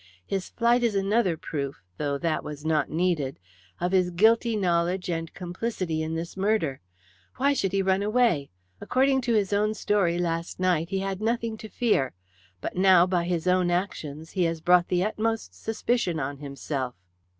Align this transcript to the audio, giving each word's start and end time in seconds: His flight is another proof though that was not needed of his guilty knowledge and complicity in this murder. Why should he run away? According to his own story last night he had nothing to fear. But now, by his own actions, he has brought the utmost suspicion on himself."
His 0.25 0.49
flight 0.49 0.81
is 0.81 0.95
another 0.95 1.37
proof 1.37 1.83
though 1.99 2.17
that 2.17 2.43
was 2.43 2.65
not 2.65 2.89
needed 2.89 3.37
of 3.79 3.91
his 3.91 4.09
guilty 4.09 4.55
knowledge 4.55 5.11
and 5.11 5.31
complicity 5.35 6.01
in 6.01 6.15
this 6.15 6.35
murder. 6.35 6.81
Why 7.37 7.53
should 7.53 7.71
he 7.71 7.83
run 7.83 8.01
away? 8.01 8.49
According 8.81 9.21
to 9.21 9.35
his 9.35 9.53
own 9.53 9.75
story 9.75 10.17
last 10.17 10.59
night 10.59 10.89
he 10.89 10.97
had 11.05 11.21
nothing 11.21 11.55
to 11.57 11.69
fear. 11.69 12.13
But 12.61 12.75
now, 12.75 13.05
by 13.05 13.25
his 13.25 13.45
own 13.45 13.69
actions, 13.69 14.31
he 14.31 14.45
has 14.45 14.59
brought 14.59 14.87
the 14.87 15.03
utmost 15.03 15.53
suspicion 15.53 16.19
on 16.19 16.37
himself." 16.39 16.95